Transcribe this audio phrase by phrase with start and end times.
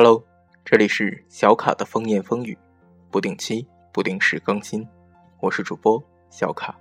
[0.00, 0.24] Hello，
[0.64, 2.56] 这里是小卡的风言风语，
[3.10, 4.86] 不定期、不定时更新。
[5.40, 6.78] 我是主播小卡。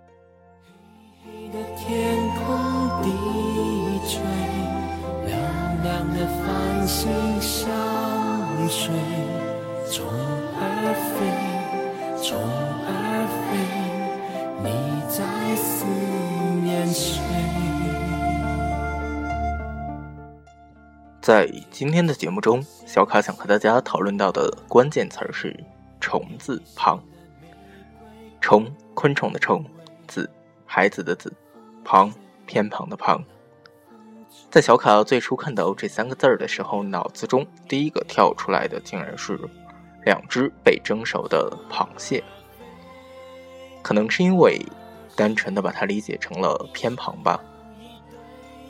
[21.28, 25.54] 在今天的节目中，小卡想和大家讨论到的关键词是
[26.00, 27.04] “虫”字旁。
[28.40, 29.62] 虫，昆虫的虫；
[30.08, 30.30] 子，
[30.66, 31.30] 孩子的子；
[31.84, 32.14] 旁，
[32.46, 33.22] 偏旁的旁。
[34.50, 39.38] 在小卡最初看到这三个字儿的时候，脑子中第一个跳出来的竟然是
[40.06, 42.24] 两只被蒸熟的螃蟹。
[43.82, 44.66] 可能是因为
[45.14, 47.38] 单纯的把它理解成了偏旁吧。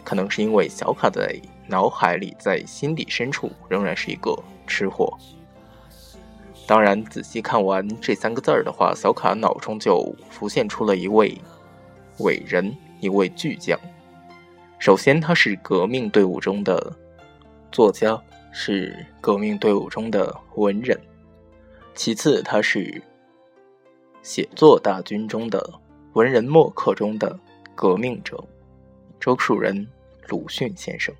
[0.07, 1.37] 可能是因为小卡在。
[1.69, 4.33] 脑海里，在心底深处，仍然是一个
[4.65, 5.17] 吃货。
[6.65, 11.37] 当然，仔细看完这三个字儿的话，小卡脑中就浮现出了一位
[12.19, 13.77] 伟人，一位巨匠。
[14.79, 16.95] 首先，他是革命队伍中的
[17.69, 18.17] 作家，
[18.53, 20.97] 是革命队伍中的文人；
[21.95, 23.03] 其次，他是
[24.23, 25.69] 写作大军中的
[26.13, 27.37] 文人墨客中的
[27.75, 28.41] 革命者——
[29.19, 29.85] 周树人、
[30.27, 31.13] 鲁迅先生。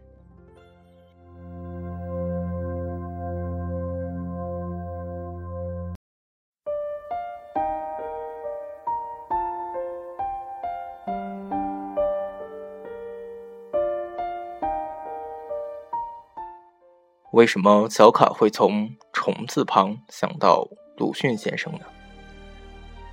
[17.31, 21.81] 为什么小卡会从“虫”字旁想到鲁迅先生呢？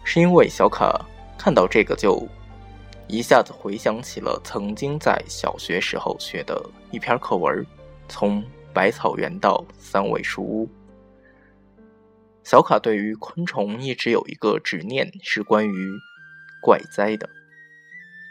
[0.02, 1.04] 是因为小卡
[1.36, 2.26] 看到这个就
[3.06, 6.58] 一下子回想起了曾经在小学时候学的
[6.90, 7.54] 一篇课文
[8.08, 10.66] 《从百草园到三味书屋》。
[12.42, 15.90] 小卡对于昆虫一直有一个执念，是关于
[16.62, 17.28] 怪哉的。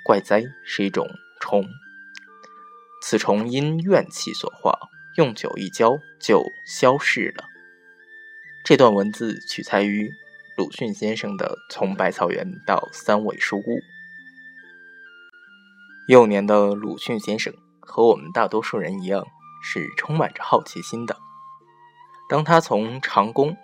[0.03, 1.07] 怪哉是一种
[1.39, 1.63] 虫，
[3.03, 4.77] 此虫因怨气所化。
[5.15, 7.45] 用酒一浇就消逝了。
[8.65, 10.11] 这段文字取材于
[10.57, 13.61] 鲁迅先生的《从百草园到三味书屋》。
[16.07, 19.25] 幼年的鲁迅先生和我们大多数人一样，
[19.61, 21.15] 是充满着好奇心的。
[22.27, 23.55] 当他从长工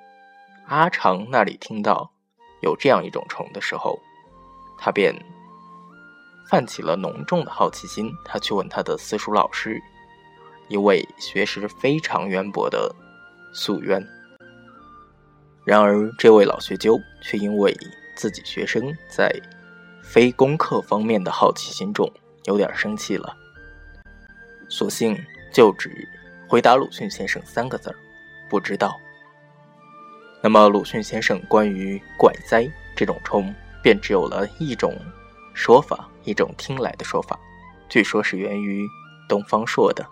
[0.68, 2.12] 阿长那里听到
[2.62, 4.00] 有这样一种虫的时候，
[4.78, 5.14] 他便
[6.50, 8.10] 泛起了浓重的好奇心。
[8.24, 9.78] 他去问他的私塾老师。
[10.70, 12.96] 一位学识非常渊博的
[13.52, 14.02] 素渊，
[15.66, 17.76] 然而这位老学究却因为
[18.16, 19.34] 自己学生在
[20.04, 22.08] 非功课方面的好奇心重，
[22.46, 23.36] 有点生气了，
[24.70, 25.18] 索性
[25.54, 26.08] 就只
[26.48, 27.96] 回答鲁迅先生三个字儿
[28.50, 29.00] ：“不知道。”
[30.42, 34.98] 那么鲁迅先生关于怪哉这种虫，便只有了一种
[35.54, 37.38] 说法，一种听来的说法，
[37.90, 38.88] 据说是源于
[39.28, 40.06] 东方朔的。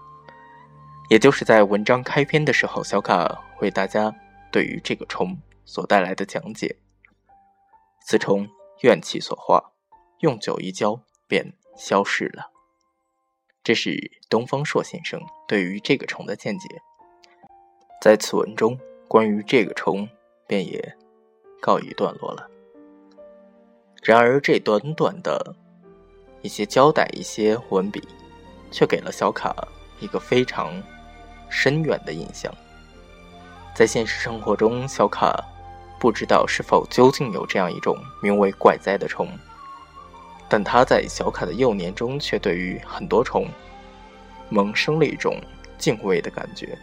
[1.10, 4.14] 也就是在文章开篇的时候，小卡为大家
[4.52, 6.76] 对于这个虫所带来的讲解。
[8.06, 8.46] 此虫
[8.82, 9.72] 怨气所化，
[10.20, 12.52] 用酒一浇便消失了。
[13.64, 16.68] 这是东方朔先生对于这个虫的见解。
[18.02, 18.78] 在此文中，
[19.08, 20.10] 关于这个虫
[20.48, 20.98] 便也
[21.62, 22.50] 告一段落了。
[24.04, 25.56] 然而，这短短的
[26.42, 28.06] 一些交代，一些文笔，
[28.72, 29.56] 却给了小卡
[30.00, 30.84] 一个非常。
[31.50, 32.54] 深远的印象，
[33.74, 35.34] 在现实生活中，小卡
[35.98, 39.30] 不知道是否究竟有这样一种名为怪哉的虫，
[40.50, 43.48] 但他在小卡的幼年中，却对于很多虫
[44.50, 45.42] 萌生了一种
[45.78, 46.78] 敬畏的感觉。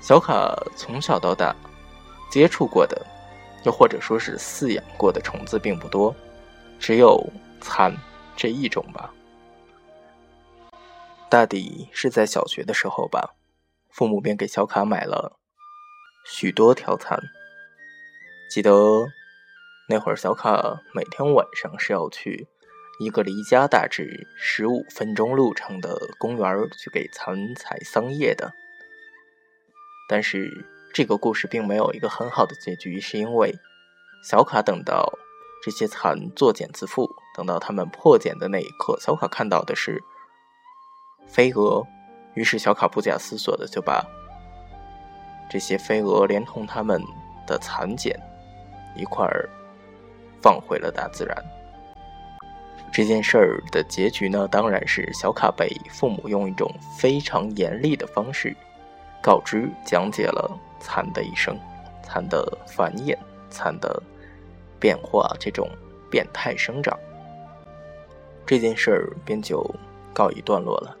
[0.00, 1.54] 小卡从小到大
[2.30, 3.00] 接触过的，
[3.64, 6.14] 又或者说是饲养过的虫子并不多，
[6.80, 7.22] 只有
[7.60, 7.94] 蚕
[8.34, 9.12] 这一种吧。
[11.28, 13.34] 大抵是在小学的时候吧，
[13.90, 15.38] 父母便给小卡买了
[16.24, 17.18] 许多条蚕。
[18.50, 19.06] 记得
[19.92, 22.48] 那会儿，小卡每天晚上是要去
[22.98, 28.50] 一个离家大致十五分钟路程的公园去给蚕采桑叶的。
[30.08, 33.54] 但是这个故事并没有一个很好的结局，是因为
[34.24, 35.12] 小卡等到
[35.62, 37.06] 这些蚕作茧自缚，
[37.36, 40.02] 等到它们破茧的那一刻，小卡看到的是。
[41.28, 41.86] 飞蛾，
[42.32, 44.02] 于是小卡不假思索的就把
[45.50, 46.98] 这些飞蛾连同它们
[47.46, 48.18] 的蚕茧
[48.96, 49.50] 一块儿
[50.42, 51.44] 放回了大自然。
[52.92, 58.54] 这件事儿的结局呢，当然是小卡被父母用一种非常严厉的方式
[59.22, 61.58] 告知讲解了蚕的一生、
[62.02, 63.16] 蚕的繁衍、
[63.48, 64.02] 蚕的
[64.78, 65.66] 变化这种
[66.10, 66.98] 变态生长，
[68.44, 69.64] 这件事儿便就
[70.12, 70.94] 告一段落了。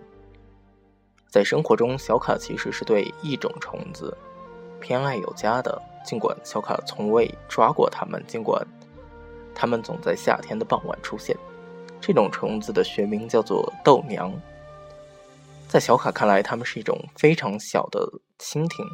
[1.28, 4.16] 在生活中，小卡其实是对一种虫子
[4.80, 8.66] 偏爱有加的，尽管小卡从未抓过它们，尽管
[9.54, 11.36] 它们总在夏天的傍晚出现。
[12.00, 14.32] 这种虫子的学名叫做豆娘。
[15.68, 18.06] 在小卡看来，它们是一种非常小的
[18.38, 18.84] 蜻蜓，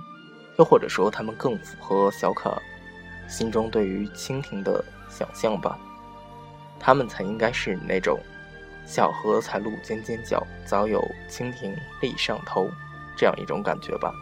[0.59, 2.61] 又或者说，它们更符合小卡
[3.29, 5.79] 心中对于蜻蜓的想象吧。
[6.79, 8.19] 它们才应该是那种
[8.87, 12.69] 小荷才露尖尖角，早有蜻蜓立上头
[13.17, 14.13] 这样一种感觉吧。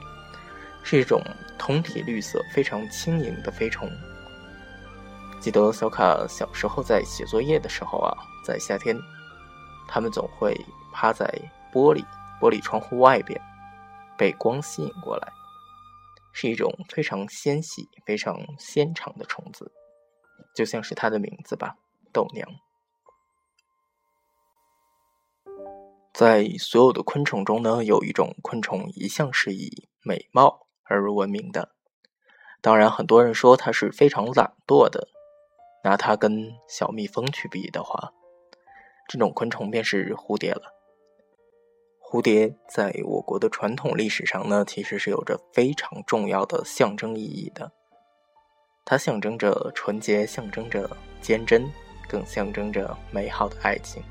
[0.82, 1.20] 是一种
[1.58, 3.90] 通体绿色、非常轻盈的飞虫。
[5.46, 8.12] 记得小卡小时候在写作业的时候啊。
[8.44, 8.98] 在夏天，
[9.86, 10.52] 他们总会
[10.92, 11.24] 趴在
[11.72, 12.04] 玻璃
[12.40, 13.40] 玻璃窗户外边，
[14.18, 15.32] 被光吸引过来，
[16.32, 19.70] 是一种非常纤细、非常纤长的虫子，
[20.52, 21.76] 就像是它的名字吧，
[22.12, 22.48] 豆娘。
[26.12, 31.70] 在所有的昆虫中呢，有一种昆虫一向是以美貌而闻名的，
[32.60, 35.06] 当然，很多人说它是非常懒惰的，
[35.86, 38.12] 拿它跟小蜜蜂去比的话。
[39.08, 40.74] 这种昆虫便是蝴蝶了。
[42.00, 47.70] 蝴蝶在我国的传统历史上呢，其实是有着非常重要的象征意义的。
[48.84, 50.90] 它象征着纯洁，象征着
[51.20, 51.70] 坚贞，
[52.08, 54.02] 更象征着美好的爱情。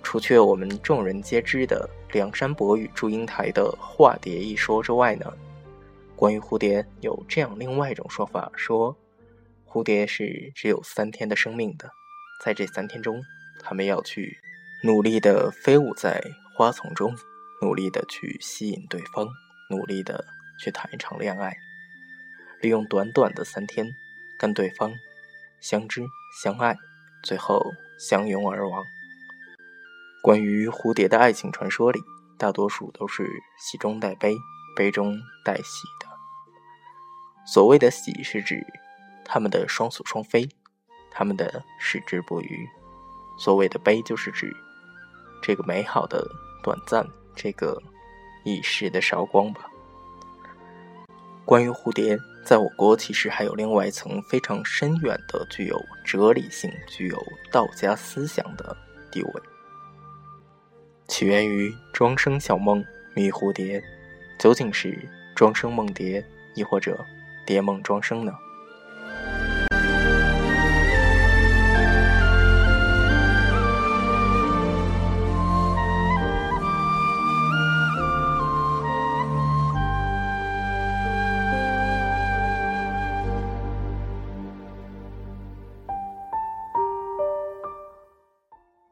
[0.00, 5.32] 除却我们众人皆知的梁山伯与祝英台的化蝶一说之外呢，
[6.14, 8.96] 关于蝴蝶有这样另外一种说法：说
[9.70, 11.90] 蝴蝶是只有三天的生命的，
[12.42, 13.22] 在这三天中。
[13.60, 14.38] 他们要去
[14.84, 16.22] 努力的飞舞在
[16.56, 17.14] 花丛中，
[17.60, 19.26] 努力的去吸引对方，
[19.68, 20.24] 努力的
[20.62, 21.56] 去谈一场恋爱，
[22.62, 23.84] 利用短短的三天
[24.38, 24.92] 跟对方
[25.60, 26.06] 相知
[26.42, 26.76] 相爱，
[27.22, 27.60] 最后
[27.98, 28.82] 相拥而亡。
[30.22, 32.00] 关于蝴蝶的爱情传说里，
[32.38, 33.28] 大多数都是
[33.58, 34.36] 喜中带悲，
[34.76, 35.62] 悲中带喜
[36.00, 36.06] 的。
[37.44, 38.64] 所谓的喜，是指
[39.28, 40.48] 他们的双宿双飞，
[41.10, 42.66] 他们的矢志不渝。
[43.38, 44.52] 所谓的悲，就是指
[45.42, 46.26] 这个美好的
[46.62, 47.80] 短暂，这个
[48.44, 49.70] 一时的韶光吧。
[51.44, 57.22] 关于蝴蝶，在我国其实还有另外一层非常深远的、具有哲理性、具有
[57.52, 58.76] 道家思想的
[59.12, 59.32] 地位，
[61.06, 62.84] 起源于庄生晓梦
[63.14, 63.82] 迷蝴蝶，
[64.38, 66.22] 究竟是庄生梦蝶，
[66.54, 67.02] 亦或者
[67.46, 68.32] 蝶梦庄生呢？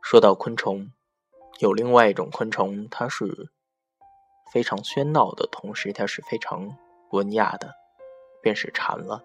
[0.08, 0.92] 说到昆虫，
[1.58, 3.50] 有另外一种昆虫，它是
[4.52, 6.76] 非常喧闹的，同时它是非常
[7.10, 7.74] 文雅的，
[8.40, 9.20] 便是蝉了。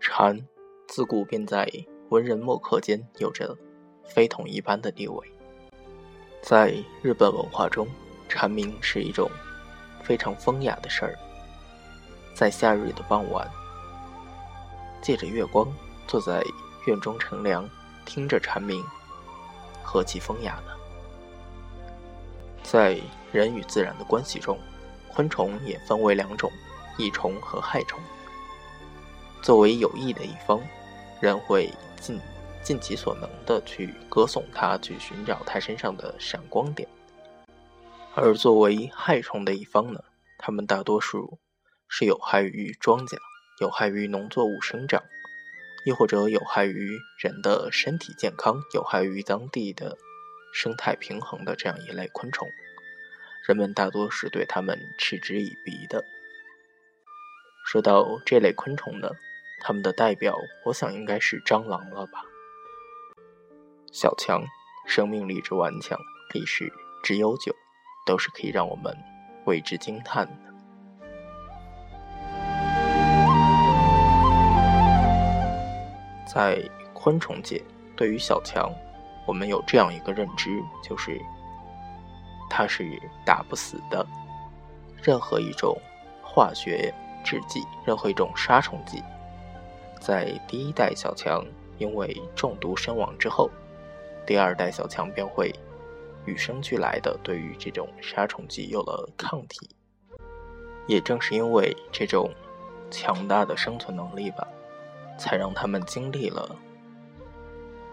[0.00, 0.48] 蝉
[0.88, 1.70] 自古便在
[2.08, 3.54] 文人墨客间有着
[4.02, 5.30] 非同一般的地位。
[6.40, 7.86] 在日本文化中，
[8.30, 9.30] 蝉鸣是一种
[10.02, 11.14] 非常风雅的事儿。
[12.32, 13.46] 在夏日的傍晚，
[15.02, 15.70] 借着月光，
[16.06, 16.42] 坐在
[16.86, 17.68] 院中乘凉，
[18.06, 18.82] 听着蝉鸣。
[19.92, 20.72] 何其风雅呢！
[22.62, 22.96] 在
[23.32, 24.56] 人与自然的关系中，
[25.08, 26.48] 昆虫也分为两种：
[26.96, 27.98] 益虫和害虫。
[29.42, 30.60] 作为有益的一方，
[31.20, 32.20] 人会尽
[32.62, 36.88] 尽其所能的去歌颂它，去寻找它身上的闪光点；
[38.14, 40.04] 而作为害虫的一方呢，
[40.38, 41.40] 它们大多数
[41.88, 43.18] 是有害于庄稼，
[43.58, 45.02] 有害于农作物生长。
[45.84, 49.96] 亦或者有害于人的身体健康，有害于当地的
[50.52, 52.48] 生态平衡的这样一类昆虫，
[53.46, 56.04] 人们大多是对它们嗤之以鼻的。
[57.64, 59.10] 说到这类昆虫呢，
[59.60, 62.24] 它们的代表，我想应该是蟑螂了吧？
[63.92, 64.42] 小强，
[64.86, 65.98] 生命力之顽强，
[66.34, 66.72] 历史
[67.02, 67.54] 之悠久，
[68.04, 68.96] 都是可以让我们
[69.46, 70.49] 为之惊叹的。
[76.32, 76.62] 在
[76.94, 77.60] 昆虫界，
[77.96, 78.70] 对于小强，
[79.26, 81.20] 我们有这样一个认知，就是
[82.48, 84.06] 它是打不死的。
[85.02, 85.76] 任何一种
[86.22, 86.94] 化学
[87.24, 89.02] 制剂，任何一种杀虫剂，
[89.98, 91.44] 在第一代小强
[91.78, 93.50] 因为中毒身亡之后，
[94.24, 95.52] 第二代小强便会
[96.26, 99.68] 与生俱来的对于这种杀虫剂有了抗体。
[100.86, 102.30] 也正是因为这种
[102.90, 104.46] 强大的生存能力吧，
[105.20, 106.56] 才让他们经历了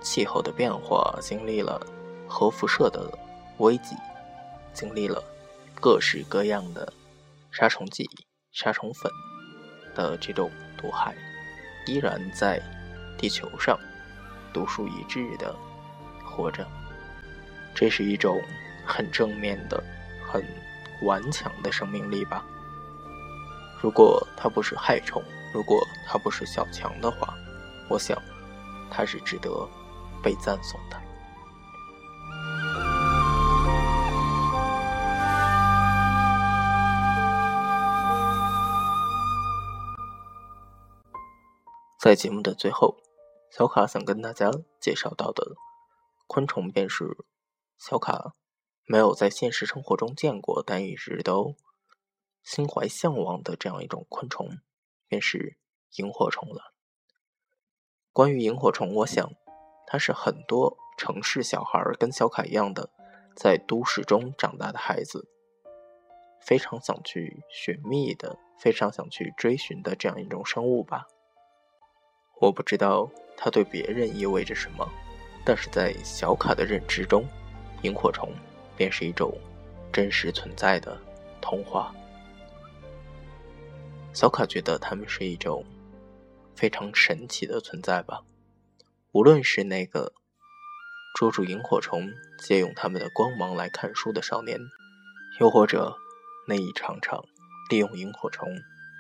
[0.02, 1.86] 气候的变化，经历了
[2.26, 3.12] 核辐射的
[3.58, 3.96] 危机，
[4.74, 5.22] 经历了
[5.76, 6.92] 各式各样的
[7.52, 8.10] 杀虫剂、
[8.54, 9.12] 杀虫粉
[9.94, 11.14] 的这种毒害，
[11.86, 12.62] 依然在
[13.18, 13.78] 地球上
[14.54, 15.54] 独树一帜的
[16.24, 16.66] 活着。
[17.76, 18.42] 这是一种
[18.86, 19.84] 很正面的、
[20.26, 20.44] 很
[21.04, 22.44] 顽强的生命力吧。
[23.82, 25.22] 如果它不是害虫，
[25.54, 27.34] 如果他不是小强的话，
[27.90, 28.22] 我想
[28.92, 29.50] 他是值得
[30.24, 30.98] 被赞颂的。
[42.00, 42.98] 在节目的最后，
[43.52, 45.56] 小卡想跟大家介绍到的
[46.28, 47.18] 昆虫，便是
[47.78, 48.34] 小卡
[48.86, 51.56] 没有在现实生活中见过，但一直都。
[52.44, 54.48] 心怀向往的这样一种昆虫，
[55.08, 55.58] 便是
[55.98, 56.74] 萤火虫了。
[58.12, 59.32] 关于萤火虫，我想
[59.86, 62.90] 它是很多城市小孩跟小卡一样的，
[63.36, 65.28] 在都市中长大的孩子，
[66.42, 71.06] 非常想去寻觅的，非常想去追寻的这样一种生物吧。
[72.42, 74.88] 我不知道它对别人意味着什么，
[75.46, 77.26] 但是在小卡的认知中，
[77.84, 78.32] 萤火虫
[78.76, 79.32] 便是一种
[79.94, 81.00] 真实存在的
[81.40, 81.94] 童话。
[84.14, 85.64] 小卡觉得它们是一种
[86.56, 88.22] 非常神奇的存在吧。
[89.12, 90.12] 无论是那个
[91.16, 94.60] 捉住萤火虫、借用它们的光芒来看书的少年，
[95.40, 95.96] 又或者
[96.48, 97.24] 那一场场
[97.70, 98.50] 利用萤火虫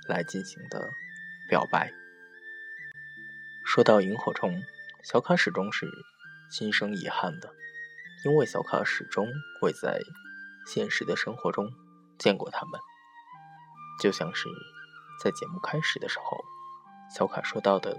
[0.07, 0.89] 来进行的
[1.49, 1.91] 表白。
[3.65, 4.63] 说到萤火虫，
[5.03, 5.87] 小卡始终是
[6.51, 7.49] 心生遗憾的，
[8.23, 9.27] 因为小卡始终
[9.59, 9.99] 会在
[10.67, 11.71] 现实的生活中
[12.19, 12.79] 见过它们，
[13.99, 14.47] 就像是。
[15.19, 16.37] 在节目开始的时候，
[17.09, 17.97] 小卡说到的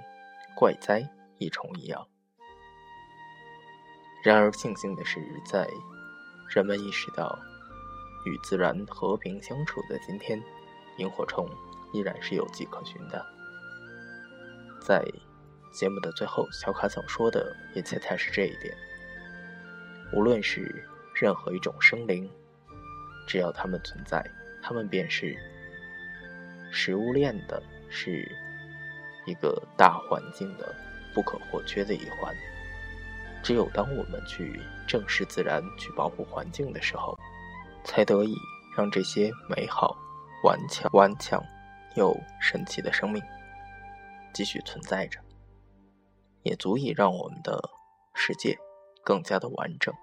[0.54, 1.02] 怪哉
[1.38, 2.06] 一虫一样。
[4.22, 5.68] 然而庆幸的是，在
[6.48, 7.36] 人们意识到
[8.24, 10.40] 与自然和平相处的今天，
[10.98, 11.48] 萤火虫
[11.92, 13.24] 依然是有迹可循的。
[14.80, 15.04] 在
[15.72, 18.76] 节目的最后，小卡想说的也恰恰是这一点。
[20.12, 22.30] 无论是任何一种生灵，
[23.26, 24.24] 只要它们存在，
[24.62, 25.36] 它们便是。
[26.70, 28.30] 食物链的是
[29.26, 30.74] 一个大环境的
[31.14, 32.34] 不可或缺的一环。
[33.42, 37.16] 只有当我们去正视自然、去保护环境的时候，
[37.84, 38.34] 才得以
[38.76, 39.96] 让这些美好、
[40.44, 41.42] 顽强、顽强
[41.94, 43.22] 又神奇的生命
[44.34, 45.20] 继续存在着，
[46.42, 47.60] 也足以让我们的
[48.14, 48.58] 世界
[49.04, 49.94] 更加的完整。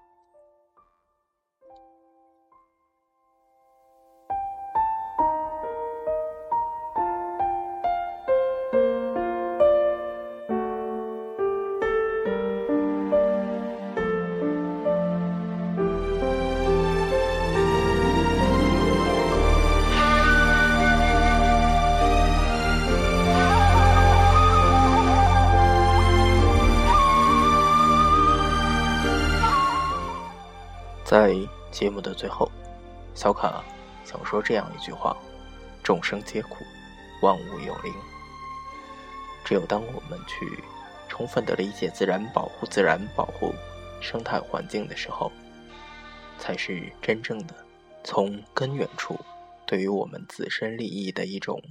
[31.17, 31.33] 在
[31.71, 32.51] 节目的最后，
[33.13, 33.63] 小卡
[34.03, 35.15] 想说这样一句话：
[35.81, 36.57] 众生皆苦，
[37.21, 37.93] 万物有灵。
[39.45, 40.61] 只有当我们去
[41.07, 43.55] 充分的理解自然、保护自然、保护
[44.01, 45.31] 生态环境的时候，
[46.37, 47.55] 才是真正的
[48.03, 49.17] 从根源处
[49.65, 51.61] 对于我们自身利益的一种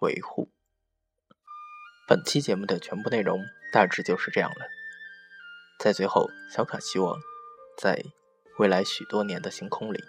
[0.00, 0.48] 维护。
[2.08, 3.38] 本期节目的全部内容
[3.74, 4.66] 大致就是这样了。
[5.78, 7.14] 在最后，小卡希望
[7.76, 8.02] 在。
[8.58, 10.02] 未来许多年的星空里，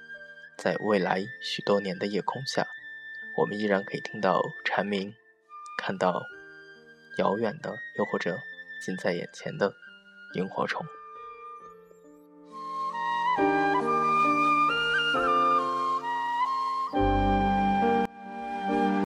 [0.57, 2.65] 在未来许多年的夜空下，
[3.35, 5.13] 我们依然可以听到蝉鸣，
[5.77, 6.23] 看到
[7.17, 8.39] 遥远的，又或者
[8.81, 9.73] 近在眼前的
[10.35, 10.85] 萤火虫。